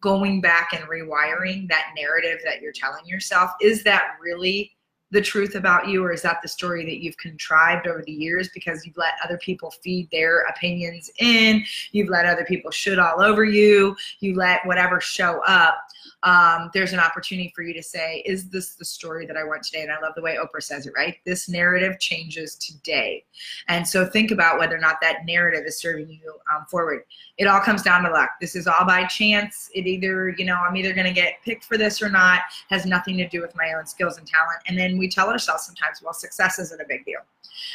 [0.00, 3.50] going back and rewiring that narrative that you're telling yourself.
[3.60, 4.72] Is that really
[5.10, 8.50] the truth about you or is that the story that you've contrived over the years
[8.52, 13.20] because you've let other people feed their opinions in you've let other people shoot all
[13.20, 15.78] over you you let whatever show up
[16.24, 19.62] um, there's an opportunity for you to say, is this the story that I want
[19.62, 19.82] today?
[19.82, 21.16] And I love the way Oprah says it, right?
[21.24, 23.24] This narrative changes today.
[23.68, 27.04] And so think about whether or not that narrative is serving you um, forward.
[27.36, 28.30] It all comes down to luck.
[28.40, 29.70] This is all by chance.
[29.74, 32.84] It either, you know, I'm either going to get picked for this or not, has
[32.84, 34.58] nothing to do with my own skills and talent.
[34.66, 37.20] And then we tell ourselves sometimes, well, success isn't a big deal.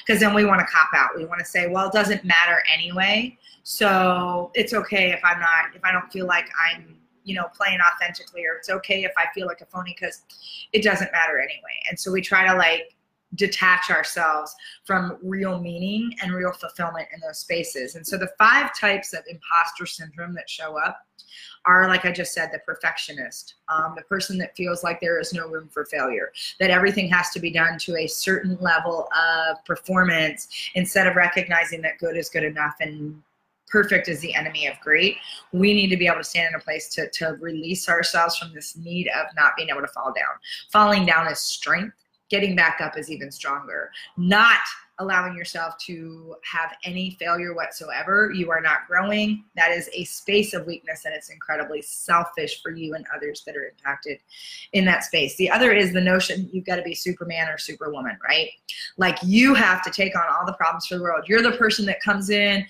[0.06, 1.12] Because then we want to cop out.
[1.16, 3.38] We want to say, well, it doesn't matter anyway.
[3.64, 7.80] So it's okay if I'm not, if I don't feel like I'm you know, playing
[7.82, 10.24] authentically, or it's okay if I feel like a phony because
[10.72, 11.80] it doesn't matter anyway.
[11.90, 12.96] And so we try to like
[13.36, 14.56] detach ourselves
[14.86, 17.96] from real meaning and real fulfillment in those spaces.
[17.96, 21.06] And so the five types of imposter syndrome that show up
[21.66, 25.34] are, like I just said, the perfectionist, um, the person that feels like there is
[25.34, 29.64] no room for failure, that everything has to be done to a certain level of
[29.66, 33.22] performance instead of recognizing that good is good enough and
[33.74, 35.18] perfect is the enemy of great.
[35.52, 38.54] We need to be able to stand in a place to, to release ourselves from
[38.54, 40.38] this need of not being able to fall down.
[40.72, 41.96] Falling down is strength
[42.34, 43.92] getting back up is even stronger.
[44.18, 44.58] Not
[44.98, 48.32] allowing yourself to have any failure whatsoever.
[48.34, 49.44] You are not growing.
[49.56, 53.56] That is a space of weakness and it's incredibly selfish for you and others that
[53.56, 54.18] are impacted
[54.72, 55.36] in that space.
[55.36, 58.50] The other is the notion you've got to be Superman or Superwoman, right?
[58.98, 61.26] Like you have to take on all the problems for the world.
[61.28, 62.66] You're the person that comes in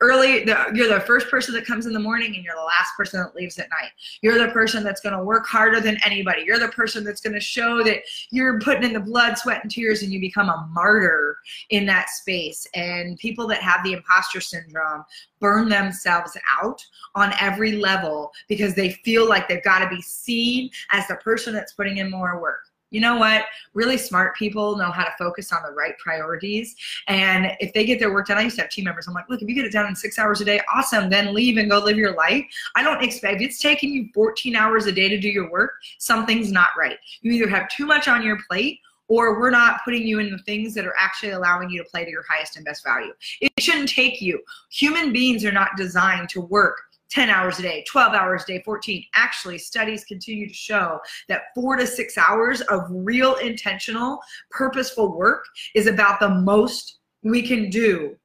[0.00, 2.96] early the, you're the first person that comes in the morning and you're the last
[2.96, 3.90] person that leaves at night.
[4.22, 6.42] You're the person that's going to work harder than anybody.
[6.44, 7.98] You're the person that's going to show that
[8.30, 11.38] you're putting in the blood sweat and tears and you become a martyr
[11.70, 12.66] in that space.
[12.74, 15.04] And people that have the imposter syndrome
[15.40, 16.84] burn themselves out
[17.14, 21.54] on every level because they feel like they've got to be seen as the person
[21.54, 23.44] that's putting in more work you know what?
[23.74, 26.74] Really smart people know how to focus on the right priorities.
[27.06, 29.06] And if they get their work done, I used to have team members.
[29.06, 31.10] I'm like, look, if you get it done in six hours a day, awesome.
[31.10, 32.44] Then leave and go live your life.
[32.76, 36.50] I don't expect, it's taking you 14 hours a day to do your work, something's
[36.50, 36.98] not right.
[37.20, 40.38] You either have too much on your plate or we're not putting you in the
[40.38, 43.12] things that are actually allowing you to play to your highest and best value.
[43.40, 44.40] It shouldn't take you.
[44.70, 48.62] Human beings are not designed to work 10 hours a day, 12 hours a day,
[48.64, 49.04] 14.
[49.14, 54.18] Actually, studies continue to show that four to six hours of real intentional,
[54.50, 55.44] purposeful work
[55.74, 58.16] is about the most we can do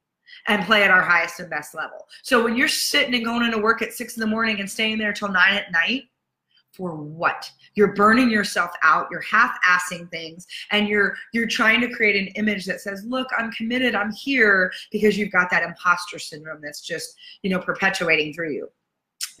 [0.48, 2.06] and play at our highest and best level.
[2.22, 4.98] So when you're sitting and going into work at six in the morning and staying
[4.98, 6.04] there till nine at night,
[6.74, 7.50] for what?
[7.74, 12.66] You're burning yourself out you're half-assing things and you're you're trying to create an image
[12.66, 17.14] that says look i'm committed i'm here because you've got that imposter syndrome that's just
[17.42, 18.68] you know perpetuating through you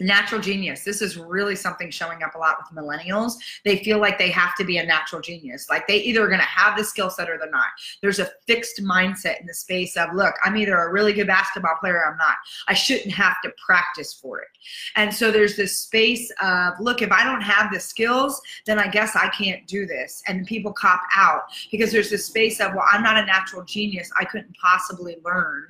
[0.00, 0.84] natural genius.
[0.84, 3.34] This is really something showing up a lot with millennials.
[3.64, 5.68] They feel like they have to be a natural genius.
[5.70, 7.68] Like they either are going to have the skill set or they're not.
[8.02, 11.76] There's a fixed mindset in the space of look i'm either a really good basketball
[11.80, 12.36] player or i'm not.
[12.68, 14.48] I shouldn't have to practice for it.
[14.96, 18.88] And so there's this space of look if i don't have the skills then i
[18.88, 20.22] guess i can't do this.
[20.26, 24.10] And people cop out because there's this space of well i'm not a natural genius.
[24.18, 25.66] I couldn't possibly learn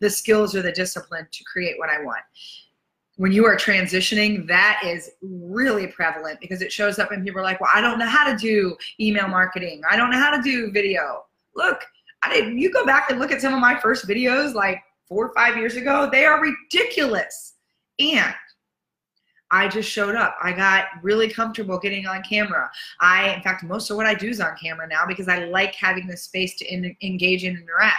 [0.00, 2.22] the skills or the discipline to create what i want
[3.16, 7.44] when you are transitioning, that is really prevalent because it shows up and people are
[7.44, 9.82] like, well, I don't know how to do email marketing.
[9.88, 11.24] I don't know how to do video.
[11.54, 11.84] Look,
[12.22, 15.28] I did you go back and look at some of my first videos like four
[15.28, 17.54] or five years ago, they are ridiculous.
[17.98, 18.34] And
[19.54, 20.36] I just showed up.
[20.42, 22.68] I got really comfortable getting on camera.
[23.00, 25.76] I, in fact, most of what I do is on camera now because I like
[25.76, 27.94] having the space to in, engage and interact.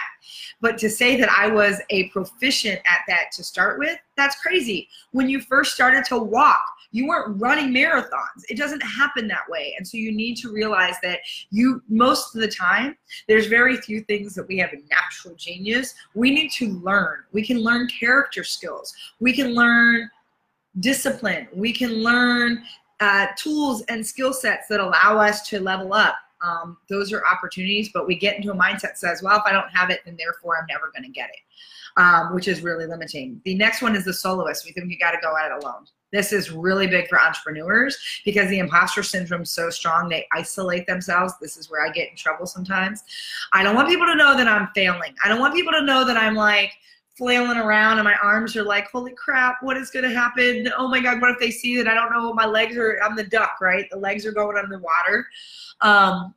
[0.60, 4.90] But to say that I was a proficient at that to start with, that's crazy.
[5.12, 6.60] When you first started to walk,
[6.92, 8.42] you weren't running marathons.
[8.50, 9.74] It doesn't happen that way.
[9.78, 14.02] And so you need to realize that you, most of the time, there's very few
[14.02, 15.94] things that we have a natural genius.
[16.14, 17.24] We need to learn.
[17.32, 18.94] We can learn character skills.
[19.20, 20.10] We can learn
[20.80, 21.48] discipline.
[21.54, 22.62] We can learn
[23.00, 26.16] uh, tools and skill sets that allow us to level up.
[26.42, 29.52] Um, those are opportunities, but we get into a mindset that says, well, if I
[29.52, 32.86] don't have it, then therefore I'm never going to get it, um, which is really
[32.86, 33.40] limiting.
[33.44, 34.66] The next one is the soloist.
[34.66, 35.86] We think you got to go at it alone.
[36.12, 40.86] This is really big for entrepreneurs because the imposter syndrome is so strong, they isolate
[40.86, 41.34] themselves.
[41.40, 43.02] This is where I get in trouble sometimes.
[43.52, 45.14] I don't want people to know that I'm failing.
[45.24, 46.72] I don't want people to know that I'm like,
[47.16, 50.70] flailing around and my arms are like, holy crap, what is going to happen?
[50.76, 52.32] Oh my God, what if they see that I don't know?
[52.34, 53.86] My legs are, I'm the duck, right?
[53.90, 55.26] The legs are going underwater.
[55.80, 56.34] Um,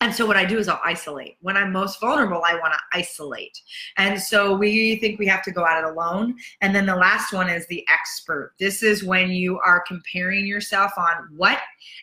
[0.00, 1.36] and so what I do is I'll isolate.
[1.40, 3.58] When I'm most vulnerable, I want to isolate.
[3.96, 6.36] And so we think we have to go at it alone.
[6.60, 8.52] And then the last one is the expert.
[8.58, 11.60] This is when you are comparing yourself on what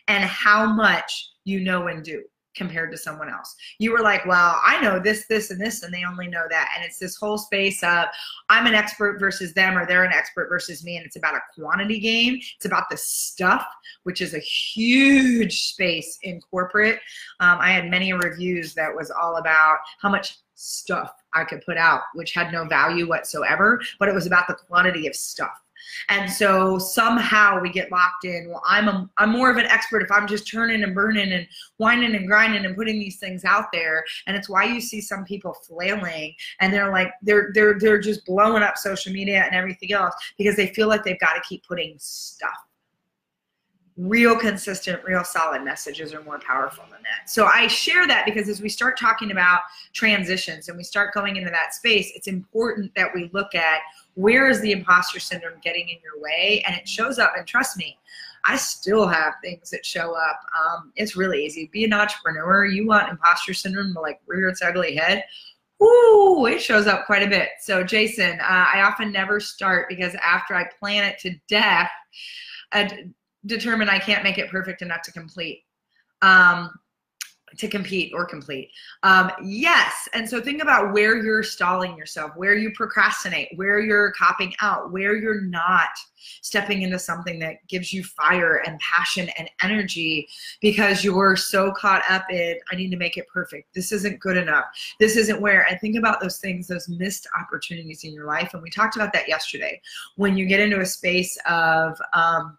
[0.08, 3.54] and how much you know and do compared to someone else.
[3.78, 6.72] You were like, well, I know this, this, and this, and they only know that.
[6.76, 8.06] And it's this whole space of
[8.48, 10.96] I'm an expert versus them, or they're an expert versus me.
[10.96, 12.38] And it's about a quantity game.
[12.56, 13.66] It's about the stuff,
[14.02, 16.98] which is a huge space in corporate.
[17.40, 21.76] Um, I had many reviews that was all about how much stuff I could put
[21.76, 25.61] out, which had no value whatsoever, but it was about the quantity of stuff.
[26.08, 28.48] And so somehow we get locked in.
[28.48, 31.46] Well, I'm a, I'm more of an expert if I'm just turning and burning and
[31.78, 34.04] whining and grinding and putting these things out there.
[34.26, 38.24] And it's why you see some people flailing and they're like they're they're they're just
[38.24, 41.64] blowing up social media and everything else because they feel like they've got to keep
[41.66, 42.56] putting stuff
[44.08, 47.28] real consistent, real solid messages are more powerful than that.
[47.28, 49.60] So I share that because as we start talking about
[49.92, 53.80] transitions and we start going into that space, it's important that we look at
[54.14, 56.62] where is the imposter syndrome getting in your way?
[56.66, 57.98] And it shows up and trust me
[58.44, 60.40] i still have things that show up.
[60.60, 61.70] Um, it's really easy.
[61.72, 62.64] Be an entrepreneur.
[62.66, 65.24] You want imposter syndrome to like rear its ugly head?
[65.82, 67.50] Ooh, it shows up quite a bit.
[67.60, 71.90] So, Jason, uh, I often never start because after I plan it to death,
[73.46, 75.64] determine I can't make it perfect enough to complete.
[76.22, 76.70] Um,
[77.56, 78.70] to compete or complete.
[79.02, 80.08] Um, yes.
[80.14, 84.92] And so think about where you're stalling yourself, where you procrastinate, where you're copping out,
[84.92, 85.88] where you're not
[86.40, 90.28] stepping into something that gives you fire and passion and energy
[90.60, 93.74] because you're so caught up in, I need to make it perfect.
[93.74, 94.66] This isn't good enough.
[95.00, 95.66] This isn't where.
[95.68, 98.54] And think about those things, those missed opportunities in your life.
[98.54, 99.80] And we talked about that yesterday.
[100.16, 102.56] When you get into a space of, um,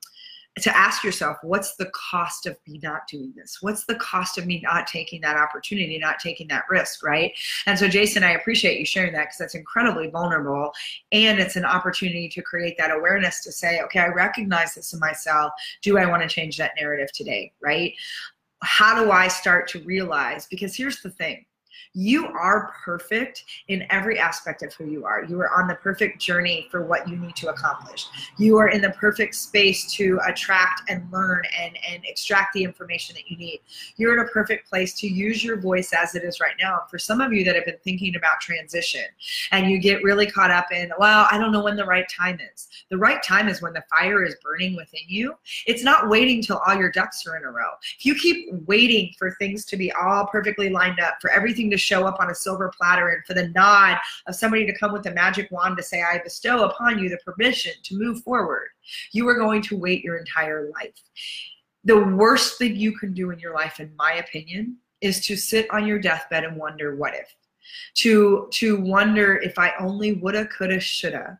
[0.59, 3.57] to ask yourself, what's the cost of me not doing this?
[3.61, 7.33] What's the cost of me not taking that opportunity, not taking that risk, right?
[7.65, 10.71] And so, Jason, I appreciate you sharing that because that's incredibly vulnerable.
[11.11, 14.99] And it's an opportunity to create that awareness to say, okay, I recognize this in
[14.99, 15.51] myself.
[15.81, 17.93] Do I want to change that narrative today, right?
[18.61, 20.45] How do I start to realize?
[20.45, 21.45] Because here's the thing
[21.93, 25.23] you are perfect in every aspect of who you are.
[25.23, 28.07] You are on the perfect journey for what you need to accomplish.
[28.37, 33.15] You are in the perfect space to attract and learn and, and extract the information
[33.15, 33.61] that you need.
[33.97, 36.81] You're in a perfect place to use your voice as it is right now.
[36.89, 39.05] For some of you that have been thinking about transition
[39.51, 42.39] and you get really caught up in, well, I don't know when the right time
[42.53, 42.67] is.
[42.89, 45.35] The right time is when the fire is burning within you.
[45.65, 47.71] It's not waiting till all your ducks are in a row.
[47.97, 51.77] If you keep waiting for things to be all perfectly lined up, for everything to
[51.77, 53.97] show up on a silver platter and for the nod
[54.27, 57.19] of somebody to come with a magic wand to say, I bestow upon you the
[57.25, 58.69] permission to move forward,
[59.11, 60.99] you are going to wait your entire life.
[61.83, 65.69] The worst thing you can do in your life, in my opinion, is to sit
[65.69, 67.35] on your deathbed and wonder what if.
[67.95, 71.39] To to wonder if I only woulda, coulda, shoulda.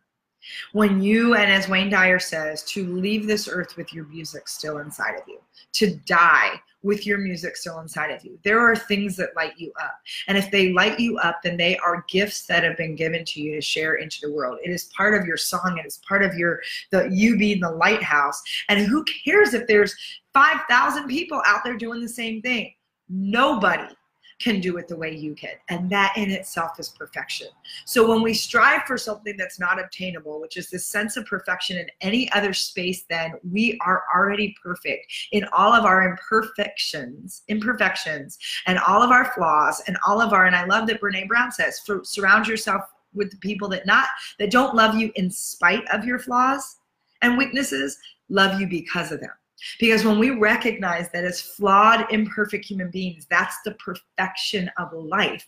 [0.72, 4.78] When you, and as Wayne Dyer says, to leave this earth with your music still
[4.78, 5.38] inside of you,
[5.74, 8.38] to die with your music still inside of you.
[8.44, 9.98] There are things that light you up.
[10.28, 13.40] And if they light you up, then they are gifts that have been given to
[13.40, 14.58] you to share into the world.
[14.62, 15.80] It is part of your song.
[15.82, 18.40] It is part of your the you being the lighthouse.
[18.68, 19.96] And who cares if there's
[20.34, 22.74] 5,000 people out there doing the same thing?
[23.08, 23.94] Nobody
[24.40, 25.54] can do it the way you can.
[25.68, 27.48] And that in itself is perfection.
[27.84, 31.78] So when we strive for something that's not obtainable, which is this sense of perfection
[31.78, 38.38] in any other space, then we are already perfect in all of our imperfections, imperfections,
[38.66, 41.52] and all of our flaws, and all of our, and I love that Brene Brown
[41.52, 42.82] says, for, surround yourself
[43.14, 46.78] with the people that not that don't love you in spite of your flaws
[47.22, 49.30] and weaknesses, love you because of them.
[49.78, 55.46] Because when we recognize that as flawed, imperfect human beings, that's the perfection of life,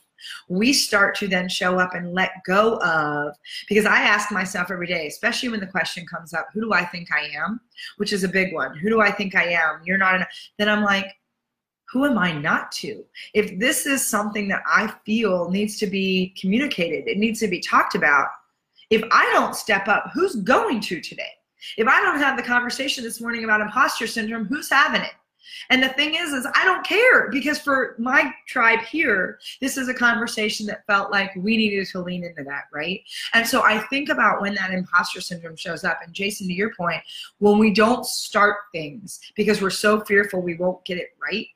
[0.48, 3.34] we start to then show up and let go of.
[3.68, 6.84] Because I ask myself every day, especially when the question comes up, who do I
[6.84, 7.60] think I am?
[7.98, 8.76] Which is a big one.
[8.76, 9.80] Who do I think I am?
[9.84, 10.28] You're not enough.
[10.58, 11.14] Then I'm like,
[11.88, 13.04] who am I not to?
[13.32, 17.60] If this is something that I feel needs to be communicated, it needs to be
[17.60, 18.28] talked about.
[18.90, 21.30] If I don't step up, who's going to today?
[21.76, 25.12] If I don't have the conversation this morning about imposter syndrome, who's having it?
[25.70, 29.88] And the thing is, is I don't care because for my tribe here, this is
[29.88, 33.00] a conversation that felt like we needed to lean into that, right?
[33.34, 36.00] And so I think about when that imposter syndrome shows up.
[36.04, 37.02] And Jason, to your point,
[37.38, 41.46] when we don't start things because we're so fearful we won't get it right,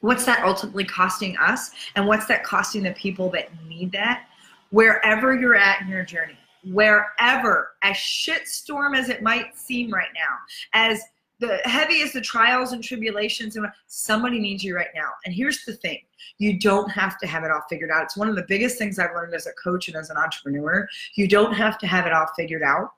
[0.00, 1.70] what's that ultimately costing us?
[1.96, 4.26] And what's that costing the people that need that?
[4.70, 10.36] Wherever you're at in your journey, wherever, as shitstorm as it might seem right now,
[10.72, 11.00] as
[11.40, 15.10] the heavy as the trials and tribulations, and somebody needs you right now.
[15.24, 15.98] And here's the thing
[16.38, 18.04] you don't have to have it all figured out.
[18.04, 20.88] It's one of the biggest things I've learned as a coach and as an entrepreneur.
[21.16, 22.90] You don't have to have it all figured out.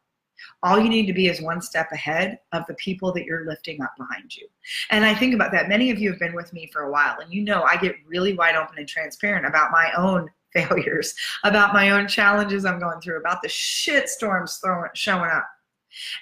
[0.63, 3.83] All you need to be is one step ahead of the people that you're lifting
[3.83, 4.47] up behind you.
[4.91, 5.69] And I think about that.
[5.69, 7.97] Many of you have been with me for a while, and you know I get
[8.07, 11.15] really wide open and transparent about my own failures,
[11.45, 15.47] about my own challenges I'm going through, about the shit storms throwing, showing up.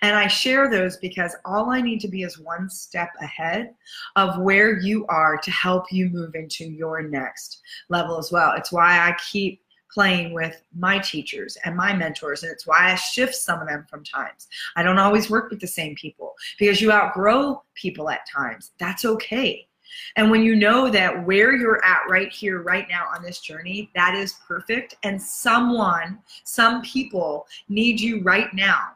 [0.03, 3.75] And I share those because all I need to be is one step ahead
[4.15, 8.53] of where you are to help you move into your next level as well.
[8.53, 9.61] It's why I keep
[9.93, 13.87] playing with my teachers and my mentors and it's why I shift some of them
[13.89, 14.49] from times.
[14.77, 18.73] I don't always work with the same people because you outgrow people at times.
[18.79, 19.69] That's okay.
[20.17, 23.91] And when you know that where you're at right here, right now on this journey,
[23.95, 24.97] that is perfect.
[25.03, 28.93] And someone, some people need you right now.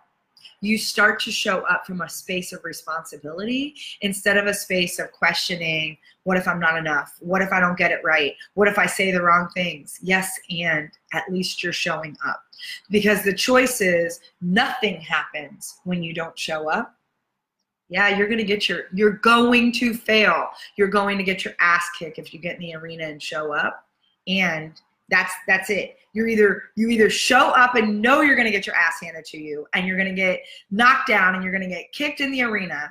[0.60, 5.12] you start to show up from a space of responsibility instead of a space of
[5.12, 7.16] questioning what if I'm not enough?
[7.20, 8.34] What if I don't get it right?
[8.54, 9.98] What if I say the wrong things?
[10.02, 12.42] Yes, and at least you're showing up.
[12.90, 16.97] Because the choice is nothing happens when you don't show up.
[17.88, 20.48] Yeah, you're going to get your, you're going to fail.
[20.76, 23.54] You're going to get your ass kicked if you get in the arena and show
[23.54, 23.86] up.
[24.26, 24.78] And
[25.08, 25.96] that's that's it.
[26.12, 29.24] You're either you either show up and know you're going to get your ass handed
[29.26, 32.20] to you and you're going to get knocked down and you're going to get kicked
[32.20, 32.90] in the arena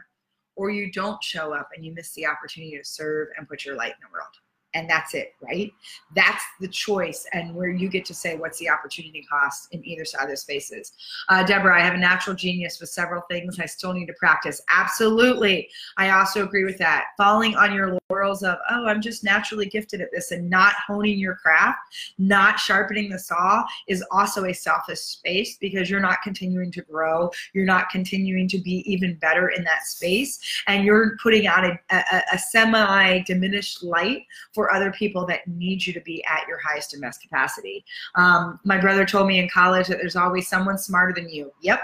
[0.55, 3.75] or you don't show up and you miss the opportunity to serve and put your
[3.75, 4.33] light in the world
[4.73, 5.71] and that's it, right?
[6.15, 10.05] That's the choice, and where you get to say what's the opportunity cost in either
[10.05, 10.93] side of those spaces.
[11.29, 14.61] Uh, Deborah, I have a natural genius with several things I still need to practice.
[14.69, 15.69] Absolutely.
[15.97, 17.05] I also agree with that.
[17.17, 21.19] Falling on your laurels of, oh, I'm just naturally gifted at this, and not honing
[21.19, 21.79] your craft,
[22.17, 27.29] not sharpening the saw is also a selfish space because you're not continuing to grow.
[27.53, 31.77] You're not continuing to be even better in that space, and you're putting out a,
[31.89, 36.59] a, a semi diminished light for other people that need you to be at your
[36.59, 37.83] highest and best capacity.
[38.15, 41.51] Um, my brother told me in college that there's always someone smarter than you.
[41.61, 41.81] Yep.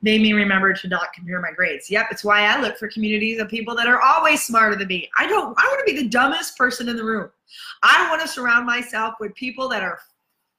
[0.00, 1.90] Made me remember to not compare my grades.
[1.90, 5.10] Yep, it's why I look for communities of people that are always smarter than me.
[5.18, 7.30] I don't I want to be the dumbest person in the room.
[7.82, 9.98] I want to surround myself with people that are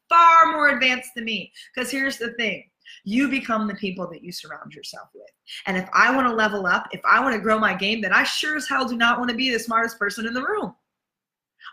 [0.10, 1.54] far more advanced than me.
[1.74, 2.70] Because here's the thing
[3.04, 5.30] you become the people that you surround yourself with.
[5.68, 8.14] And if I want to level up, if I want to grow my game, then
[8.14, 10.76] I sure as hell do not want to be the smartest person in the room.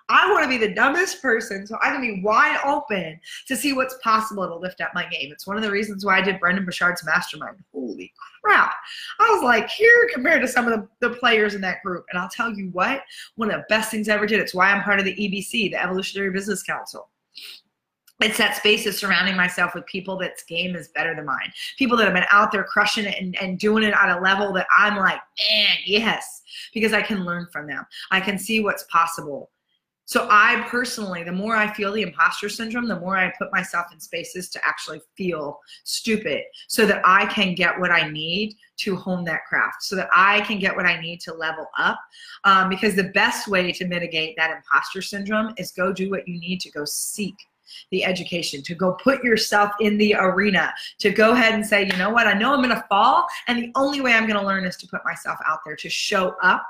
[0.09, 3.73] I want to be the dumbest person, so I can be wide open to see
[3.73, 5.33] what's possible to lift up my game.
[5.33, 7.57] It's one of the reasons why I did Brendon Burchard's mastermind.
[7.73, 8.75] Holy crap.
[9.19, 12.05] I was like, here compared to some of the, the players in that group.
[12.11, 13.03] And I'll tell you what,
[13.35, 14.41] one of the best things I ever did.
[14.41, 17.09] It's why I'm part of the EBC, the Evolutionary Business Council
[18.21, 21.53] it's that space of surrounding myself with people that's game is better than mine.
[21.77, 24.53] People that have been out there crushing it and, and doing it at a level
[24.55, 26.43] that I'm like, man, yes,
[26.73, 27.87] because I can learn from them.
[28.11, 29.51] I can see what's possible.
[30.07, 33.87] So I personally, the more I feel the imposter syndrome, the more I put myself
[33.93, 38.95] in spaces to actually feel stupid so that I can get what I need to
[38.95, 41.99] hone that craft, so that I can get what I need to level up.
[42.45, 46.39] Um, because the best way to mitigate that imposter syndrome is go do what you
[46.39, 47.35] need to go seek
[47.91, 51.97] the education, to go put yourself in the arena, to go ahead and say, you
[51.97, 54.47] know what, I know I'm going to fall, and the only way I'm going to
[54.47, 56.65] learn is to put myself out there, to show up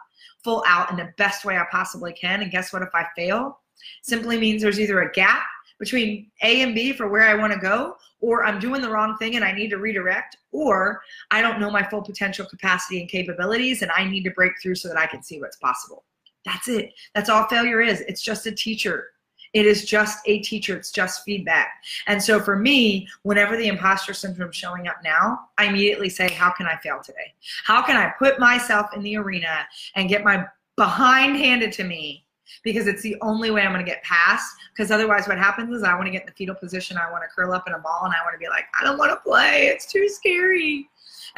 [0.47, 2.41] full out in the best way I possibly can.
[2.41, 2.83] And guess what?
[2.83, 3.59] If I fail,
[4.03, 5.43] simply means there's either a gap
[5.81, 9.17] between A and B for where I want to go, or I'm doing the wrong
[9.19, 13.11] thing and I need to redirect, or I don't know my full potential capacity and
[13.11, 16.05] capabilities and I need to break through so that I can see what's possible.
[16.45, 16.95] That's it.
[17.15, 18.03] That's all failure is.
[18.03, 19.09] It's just a teacher
[19.57, 20.77] it is just a teacher.
[20.77, 21.83] It's just feedback.
[22.07, 26.29] And so for me, whenever the imposter syndrome is showing up now, I immediately say,
[26.29, 27.33] how can I fail today?
[27.65, 30.45] How can I put myself in the arena and get my
[30.77, 32.27] behind handed to me
[32.65, 34.55] because it's the only way I'm going to get past.
[34.75, 36.99] Because otherwise, what happens is I want to get in the fetal position.
[36.99, 38.85] I want to curl up in a ball and I want to be like, I
[38.85, 39.69] don't want to play.
[39.69, 40.87] It's too scary.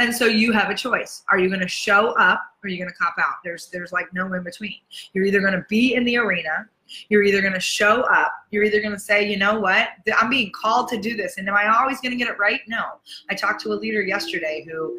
[0.01, 1.23] And so you have a choice.
[1.31, 3.35] Are you going to show up or are you going to cop out?
[3.45, 4.75] There's there's like no in between.
[5.13, 6.69] You're either going to be in the arena
[7.09, 8.33] you're either going to show up.
[8.51, 11.39] You're either going to say, you know what, I'm being called to do this.
[11.39, 12.61] And am I always going to get it right?
[12.67, 12.85] No.
[13.31, 14.99] I talked to a leader yesterday who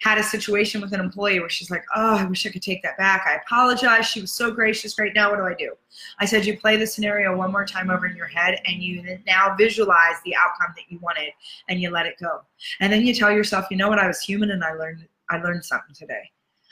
[0.00, 2.82] had a situation with an employee where she's like, oh, I wish I could take
[2.82, 3.24] that back.
[3.26, 4.06] I apologize.
[4.06, 5.30] She was so gracious right now.
[5.30, 5.74] What do I do?
[6.20, 9.18] I said, you play the scenario one more time over in your head and you
[9.26, 11.30] now visualize the outcome that you wanted
[11.68, 12.42] and you let it go.
[12.80, 15.38] And then you tell yourself, you know what, I was human and I learned I
[15.38, 16.30] learned something today.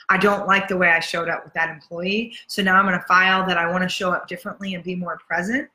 [0.09, 2.37] I don't like the way I showed up with that employee.
[2.47, 4.95] So now I'm going to file that I want to show up differently and be
[4.95, 5.69] more present.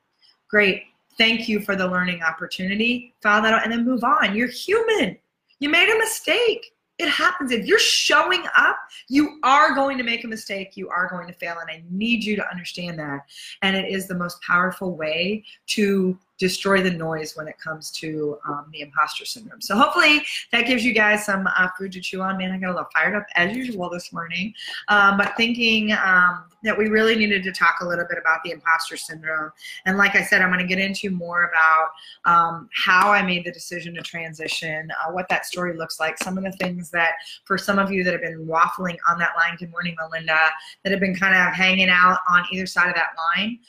[0.49, 0.85] Great.
[1.19, 3.15] Thank you for the learning opportunity.
[3.23, 4.35] File that out and then move on.
[4.35, 5.19] You're human.
[5.59, 6.73] You made a mistake.
[6.99, 7.53] It happens.
[7.53, 8.77] If you're showing up,
[9.09, 10.77] you are going to make a mistake.
[10.77, 11.57] You are going to fail.
[11.61, 13.21] And I need you to understand that.
[13.63, 18.37] And it is the most powerful way to destroy the noise when it comes to
[18.49, 19.61] um, the imposter syndrome.
[19.61, 22.37] So hopefully that gives you guys some uh, food to chew on.
[22.37, 24.53] Man, I got a little fired up as usual this morning,
[24.89, 28.51] um, but thinking um, that we really needed to talk a little bit about the
[28.51, 29.53] imposter syndrome.
[29.87, 31.91] And like I said, I'm going to get into more about
[32.25, 36.37] um, how I made the decision to transition, uh, what that story looks like, some
[36.37, 37.13] of the things that
[37.45, 40.49] for some of you that have been waffling on that line, good morning, Melinda,
[40.83, 43.61] that have been kind of hanging out on either side of that line.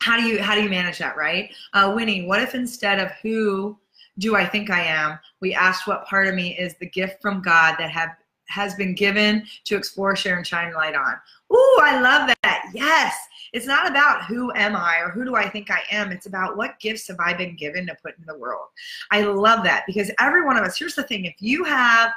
[0.00, 1.52] How do you how do you manage that right?
[1.72, 3.78] Uh, winnie what if instead of who
[4.18, 7.40] do i think i am we asked what part of me is the gift from
[7.40, 8.10] god that have
[8.50, 11.14] has been given to explore share and shine light on?
[11.52, 12.70] Ooh, i love that.
[12.74, 13.14] Yes.
[13.52, 16.12] It's not about who am I or who do I think I am.
[16.12, 18.66] It's about what gifts have I been given to put in the world.
[19.10, 21.24] I love that because every one of us, here's the thing.
[21.24, 22.12] If you have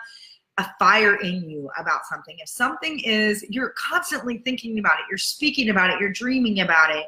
[0.59, 5.17] a fire in you about something, if something is, you're constantly thinking about it, you're
[5.17, 7.07] speaking about it, you're dreaming about it,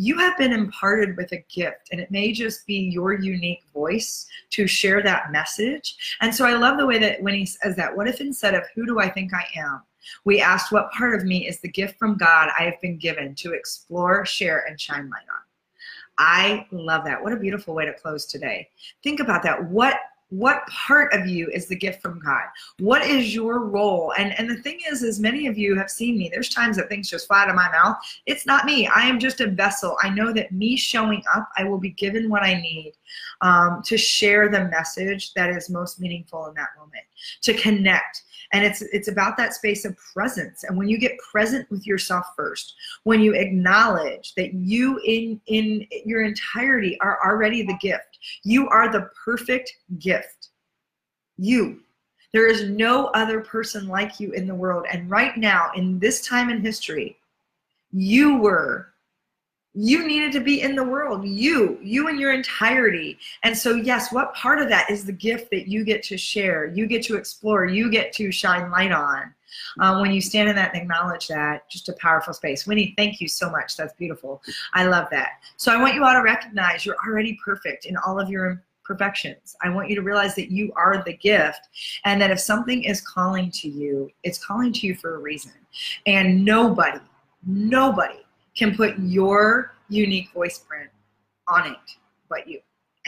[0.00, 4.26] you have been imparted with a gift and it may just be your unique voice
[4.48, 6.16] to share that message.
[6.22, 8.86] And so i love the way that Winnie says that what if instead of who
[8.86, 9.82] do i think i am
[10.24, 13.34] we asked what part of me is the gift from god i have been given
[13.34, 15.42] to explore share and shine light on?
[16.16, 17.22] I love that.
[17.22, 18.68] What a beautiful way to close today.
[19.02, 19.70] Think about that.
[19.70, 19.96] What
[20.30, 22.44] what part of you is the gift from god?
[22.78, 24.12] What is your role?
[24.18, 26.30] And and the thing is as many of you have seen me.
[26.32, 27.96] There's times that things just fly out of my mouth.
[28.26, 28.86] It's not me.
[28.86, 29.96] I am just a vessel.
[30.02, 32.92] I know that me showing up i will be given what i need
[33.40, 37.04] um, to share the message that is most meaningful in that moment
[37.42, 38.22] to connect.
[38.52, 40.64] And it's it's about that space of presence.
[40.64, 42.74] And when you get present with yourself first
[43.04, 48.09] when you acknowledge that you in in your entirety are already the gift
[48.44, 50.48] you are the perfect gift.
[51.36, 51.80] You.
[52.32, 54.86] There is no other person like you in the world.
[54.90, 57.16] And right now in this time in history
[57.92, 58.88] you were.
[59.72, 61.24] You needed to be in the world.
[61.24, 61.78] You.
[61.80, 63.18] You in your entirety.
[63.42, 66.66] And so yes what part of that is the gift that you get to share
[66.66, 69.34] you get to explore you get to shine light on
[69.78, 72.66] uh, when you stand in that and acknowledge that just a powerful space.
[72.66, 73.76] Winnie thank you so much.
[73.76, 74.42] That's beautiful.
[74.74, 75.42] I love that.
[75.56, 79.56] So i want you all to recognize you're already perfect in all of your imperfections.
[79.62, 81.68] I want you to realize that you are the gift
[82.04, 85.52] and that if something is calling to you it's calling to you for a reason.
[86.06, 87.00] And nobody
[87.46, 88.20] nobody
[88.56, 90.90] can put your unique voice print
[91.48, 91.96] on it
[92.28, 92.60] but you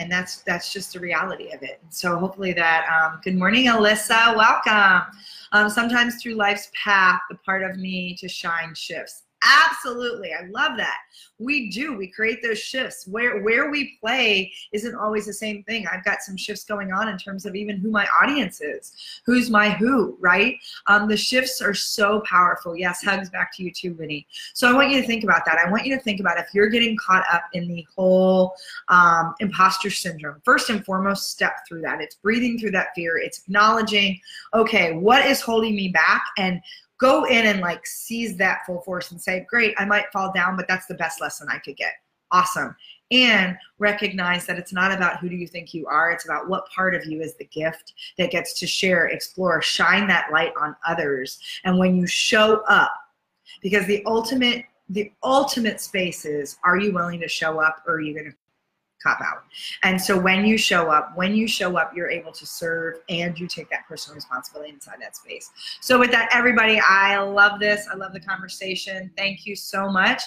[0.03, 1.79] and that's that's just the reality of it.
[1.89, 4.35] So hopefully that um, good morning alyssa.
[4.35, 5.17] Welcome.
[5.53, 10.31] Um, sometimes through life's path the part of me to shine shifts Absolutely.
[10.33, 10.97] I love that.
[11.39, 11.97] We do.
[11.97, 13.07] We create those shifts.
[13.07, 15.85] Where where we play isn't always the same thing.
[15.91, 18.93] I've got some shifts going on in terms of even who my audience is.
[19.25, 20.55] Who's my who, right?
[20.87, 22.77] Um, the shifts are so powerful.
[22.77, 24.25] Yes, hugs back to you too, Vinny.
[24.53, 25.57] So I want you to think about that.
[25.57, 28.55] I want you to think about if you're getting caught up in the whole
[28.87, 30.41] um, imposter syndrome.
[30.45, 31.99] First and foremost, step through that.
[31.99, 33.17] It's breathing through that fear.
[33.17, 34.19] It's acknowledging,
[34.53, 36.23] okay, what is holding me back?
[36.37, 36.61] And
[36.99, 40.55] go in and like seize that full force and say, great, I might fall down,
[40.55, 41.93] but that's the best lesson I could get.
[42.31, 42.75] Awesome.
[43.11, 46.69] And recognize that it's not about who do you think you are, it's about what
[46.69, 50.75] part of you is the gift that gets to share, explore, shine that light on
[50.87, 51.39] others.
[51.63, 52.91] And when you show up,
[53.61, 58.01] because the ultimate the ultimate space is are you willing to show up or are
[58.01, 58.35] you going to
[59.03, 59.43] cop out.
[59.83, 63.37] And so when you show up, when you show up, you're able to serve and
[63.39, 65.51] you take that personal responsibility inside that space.
[65.81, 67.87] So with that, everybody, I love this.
[67.91, 69.11] I love the conversation.
[69.17, 70.21] Thank you so much.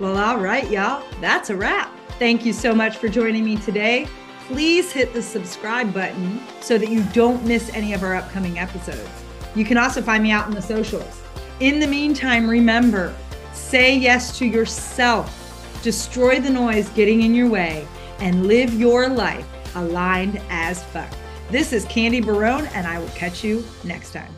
[0.00, 1.04] Well, all right, y'all.
[1.20, 1.90] That's a wrap.
[2.18, 4.08] Thank you so much for joining me today.
[4.46, 9.08] Please hit the subscribe button so that you don't miss any of our upcoming episodes.
[9.54, 11.20] You can also find me out in the socials.
[11.60, 13.14] In the meantime, remember,
[13.52, 15.37] say yes to yourself
[15.82, 17.86] destroy the noise getting in your way,
[18.20, 21.12] and live your life aligned as fuck.
[21.50, 24.37] This is Candy Barone, and I will catch you next time.